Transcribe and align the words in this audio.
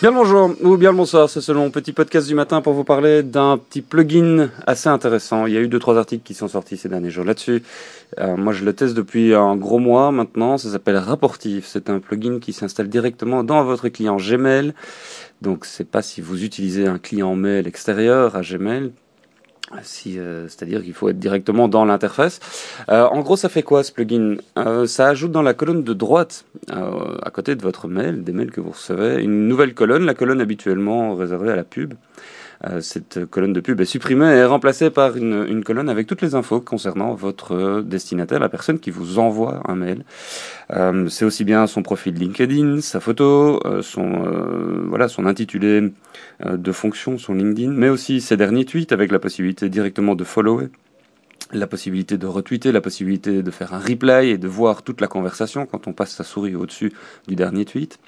Bien 0.00 0.12
le 0.12 0.16
bonjour 0.16 0.54
ou 0.62 0.78
bien 0.78 0.92
le 0.92 0.96
bonsoir, 0.96 1.28
c'est 1.28 1.42
selon 1.42 1.70
petit 1.70 1.92
podcast 1.92 2.26
du 2.26 2.34
matin 2.34 2.62
pour 2.62 2.72
vous 2.72 2.84
parler 2.84 3.22
d'un 3.22 3.58
petit 3.58 3.82
plugin 3.82 4.48
assez 4.66 4.88
intéressant. 4.88 5.44
Il 5.44 5.52
y 5.52 5.58
a 5.58 5.60
eu 5.60 5.68
deux 5.68 5.78
trois 5.78 5.98
articles 5.98 6.22
qui 6.22 6.32
sont 6.32 6.48
sortis 6.48 6.78
ces 6.78 6.88
derniers 6.88 7.10
jours 7.10 7.26
là-dessus. 7.26 7.62
Euh, 8.18 8.34
moi 8.34 8.54
je 8.54 8.64
le 8.64 8.72
teste 8.72 8.94
depuis 8.94 9.34
un 9.34 9.56
gros 9.56 9.78
mois 9.78 10.10
maintenant, 10.10 10.56
ça 10.56 10.70
s'appelle 10.70 10.96
Rapportif. 10.96 11.66
C'est 11.66 11.90
un 11.90 11.98
plugin 11.98 12.38
qui 12.38 12.54
s'installe 12.54 12.88
directement 12.88 13.44
dans 13.44 13.62
votre 13.62 13.90
client 13.90 14.16
Gmail. 14.16 14.72
Donc 15.42 15.66
c'est 15.66 15.84
pas 15.86 16.00
si 16.00 16.22
vous 16.22 16.44
utilisez 16.44 16.86
un 16.86 16.96
client 16.96 17.34
mail 17.34 17.68
extérieur 17.68 18.36
à 18.36 18.40
Gmail, 18.40 18.92
si, 19.82 20.18
euh, 20.18 20.48
c'est-à-dire 20.48 20.82
qu'il 20.82 20.94
faut 20.94 21.08
être 21.08 21.18
directement 21.18 21.68
dans 21.68 21.84
l'interface. 21.84 22.40
Euh, 22.90 23.04
en 23.04 23.20
gros, 23.20 23.36
ça 23.36 23.48
fait 23.48 23.62
quoi 23.62 23.82
ce 23.84 23.92
plugin? 23.92 24.36
Euh, 24.58 24.86
Ça 24.86 25.08
ajoute 25.08 25.32
dans 25.32 25.42
la 25.42 25.54
colonne 25.54 25.84
de 25.84 25.92
droite, 25.92 26.44
à 26.68 27.30
côté 27.30 27.54
de 27.54 27.62
votre 27.62 27.88
mail, 27.88 28.24
des 28.24 28.32
mails 28.32 28.50
que 28.50 28.60
vous 28.60 28.70
recevez, 28.70 29.22
une 29.22 29.48
nouvelle 29.48 29.74
colonne, 29.74 30.04
la 30.04 30.14
colonne 30.14 30.40
habituellement 30.40 31.14
réservée 31.14 31.50
à 31.50 31.56
la 31.56 31.64
pub. 31.64 31.94
Euh, 32.66 32.80
cette 32.80 33.24
colonne 33.24 33.54
de 33.54 33.60
pub 33.60 33.80
est 33.80 33.86
supprimée 33.86 34.36
et 34.36 34.44
remplacée 34.44 34.90
par 34.90 35.16
une, 35.16 35.46
une, 35.48 35.64
colonne 35.64 35.88
avec 35.88 36.06
toutes 36.06 36.20
les 36.20 36.34
infos 36.34 36.60
concernant 36.60 37.14
votre 37.14 37.80
destinataire, 37.80 38.38
la 38.38 38.50
personne 38.50 38.78
qui 38.78 38.90
vous 38.90 39.18
envoie 39.18 39.62
un 39.66 39.76
mail. 39.76 40.04
Euh, 40.72 41.08
c'est 41.08 41.24
aussi 41.24 41.44
bien 41.44 41.66
son 41.66 41.82
profil 41.82 42.14
LinkedIn, 42.14 42.82
sa 42.82 43.00
photo, 43.00 43.60
euh, 43.64 43.80
son 43.80 44.10
voilà 44.88 45.08
son 45.08 45.24
intitulé 45.26 45.90
de 46.44 46.72
fonction, 46.72 47.16
son 47.16 47.34
LinkedIn, 47.34 47.72
mais 47.72 47.88
aussi 47.88 48.20
ses 48.20 48.36
derniers 48.36 48.64
tweets 48.64 48.92
avec 48.92 49.10
la 49.10 49.18
possibilité 49.18 49.68
directement 49.68 50.14
de 50.14 50.24
follower 50.24 50.68
la 51.52 51.66
possibilité 51.66 52.16
de 52.16 52.26
retweeter, 52.26 52.70
la 52.70 52.80
possibilité 52.80 53.42
de 53.42 53.50
faire 53.50 53.74
un 53.74 53.80
replay 53.80 54.30
et 54.30 54.38
de 54.38 54.46
voir 54.46 54.82
toute 54.82 55.00
la 55.00 55.08
conversation 55.08 55.66
quand 55.66 55.88
on 55.88 55.92
passe 55.92 56.12
sa 56.12 56.22
souris 56.22 56.54
au-dessus 56.54 56.92
du 57.26 57.34
dernier 57.34 57.64
tweet. 57.64 57.98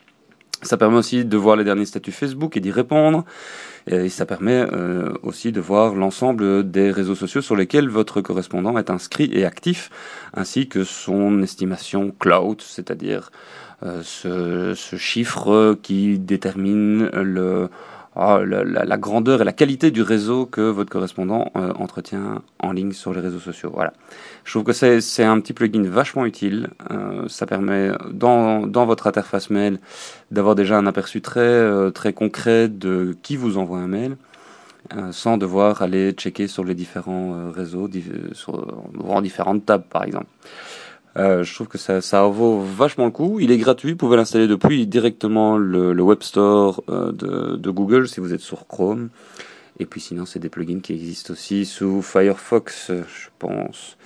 Ça 0.63 0.77
permet 0.77 0.97
aussi 0.97 1.25
de 1.25 1.37
voir 1.37 1.57
les 1.57 1.65
derniers 1.65 1.85
statuts 1.85 2.13
Facebook 2.13 2.57
et 2.57 2.61
d'y 2.61 2.71
répondre. 2.71 3.25
Et 3.89 4.09
ça 4.09 4.27
permet 4.27 4.65
euh, 4.73 5.13
aussi 5.25 5.51
de 5.51 5.61
voir 5.61 5.95
l'ensemble 5.95 6.71
des 6.71 6.93
réseaux 6.93 7.17
sociaux 7.17 7.41
sur 7.41 7.57
lesquels 7.57 7.89
votre 7.89 8.21
correspondant 8.21 8.79
est 8.79 8.91
inscrit 8.91 9.29
et 9.33 9.45
actif, 9.45 9.91
ainsi 10.35 10.69
que 10.69 10.85
son 10.85 11.43
estimation 11.43 12.15
cloud, 12.17 12.61
c'est-à-dire 12.61 13.33
euh, 13.83 14.03
ce, 14.05 14.75
ce, 14.75 14.95
chiffre 14.95 15.77
qui 15.83 16.21
détermine 16.21 17.11
le 17.13 17.69
ah, 18.15 18.41
la, 18.45 18.85
la, 18.85 18.97
grandeur 18.99 19.41
et 19.41 19.45
la 19.45 19.55
qualité 19.55 19.91
du 19.91 20.03
réseau 20.03 20.45
que 20.45 20.61
votre 20.61 20.91
correspondant 20.91 21.51
euh, 21.57 21.73
entretient 21.79 22.43
en 22.59 22.73
ligne 22.73 22.93
sur 22.93 23.15
les 23.15 23.21
réseaux 23.21 23.39
sociaux. 23.39 23.71
Voilà. 23.73 23.95
Je 24.45 24.51
trouve 24.51 24.65
que 24.65 24.73
c'est 24.73 25.25
un 25.25 25.41
petit 25.41 25.55
plugin 25.55 25.83
vachement 25.89 26.27
utile. 26.27 26.69
Euh, 26.91 27.27
ça 27.29 27.47
permet 27.47 27.91
dans, 28.11 28.67
dans 28.67 28.85
votre 28.85 29.07
interface 29.07 29.49
mail 29.49 29.79
d'avoir 30.31 30.55
déjà 30.55 30.77
un 30.77 30.87
aperçu 30.87 31.23
très, 31.23 31.41
euh, 31.41 31.91
très 31.91 32.13
concret 32.13 32.69
de 32.69 33.17
qui 33.23 33.37
vous 33.37 33.57
envoie 33.57 33.79
un 33.79 33.89
mail. 33.89 34.17
sans 35.13 35.39
devoir 35.39 35.81
aller 35.81 36.13
checker 36.13 36.49
sur 36.49 36.65
les 36.65 36.75
différents 36.75 37.51
réseaux, 37.51 37.89
sur, 38.33 38.53
en 39.09 39.23
différentes 39.23 39.65
tables 39.65 39.87
par 39.89 40.05
exemple. 40.05 40.27
Euh, 41.17 41.45
je 41.45 41.55
trouve 41.55 41.69
que 41.69 41.79
ça, 41.79 42.01
ça 42.01 42.23
vaut 42.25 42.61
vachement 42.61 43.05
le 43.05 43.11
coup. 43.11 43.39
Il 43.41 43.51
est 43.51 43.59
gratuit, 43.59 43.91
vous 43.91 43.97
pouvez 43.97 44.17
l'installer 44.17 44.47
depuis 44.47 44.87
directement 44.87 45.59
le, 45.59 45.93
le 45.93 46.03
Web 46.03 46.23
Store 46.23 46.83
euh, 46.89 47.13
de, 47.13 47.57
de, 47.57 47.71
Google 47.71 48.09
si 48.09 48.21
vous 48.21 48.33
êtes 48.33 48.41
sur 48.41 48.67
Chrome. 48.67 49.11
Et 49.79 49.87
puis 49.87 50.01
sinon, 50.01 50.27
c'est 50.27 50.39
des 50.39 50.49
plugins 50.49 50.81
qui 50.81 50.93
existent 50.93 51.33
aussi 51.33 51.65
sous 51.65 52.03
Firefox, 52.03 52.89
je 52.91 53.29
pense. 53.39 53.97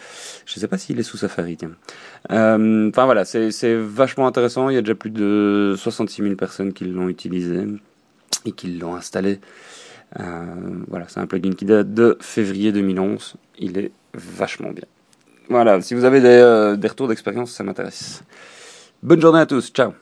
Je 0.47 0.59
sais 0.59 0.69
pas 0.69 0.79
s'il 0.79 0.99
est 0.99 1.03
sous 1.03 1.17
Safari. 1.17 1.59
Euh, 2.31 2.89
enfin 2.89 3.05
voilà, 3.05 3.25
c'est 3.25 3.75
vachement 3.75 4.27
intéressant. 4.27 4.69
Il 4.69 4.75
y 4.75 4.79
a 4.79 4.81
déjà 4.81 4.95
plus 4.95 5.11
de 5.11 5.75
66 5.77 6.23
000 6.23 6.35
personnes 6.37 6.73
qui 6.73 6.85
l'ont 6.85 7.09
utilisé 7.09 7.65
et 8.45 8.53
qui 8.53 8.69
l'ont 8.69 8.95
installé. 8.95 9.41
Euh, 10.21 10.45
voilà, 10.89 11.07
c'est 11.09 11.21
un 11.21 11.27
plugin 11.27 11.53
qui 11.53 11.65
date 11.65 11.93
de 11.93 12.17
février 12.21 12.73
2011. 12.73 13.35
Il 13.59 13.77
est 13.79 13.91
vachement 14.15 14.71
bien. 14.71 14.85
Voilà, 15.49 15.81
si 15.81 15.95
vous 15.95 16.05
avez 16.05 16.21
des, 16.21 16.29
euh, 16.29 16.77
des 16.77 16.89
retours 16.89 17.09
d'expérience, 17.09 17.53
ça 17.53 17.63
m'intéresse. 17.63 18.23
Bonne 19.03 19.21
journée 19.21 19.41
à 19.41 19.47
tous, 19.47 19.71
ciao 19.71 19.93